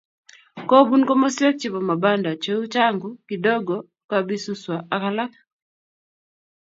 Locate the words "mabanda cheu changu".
1.89-3.09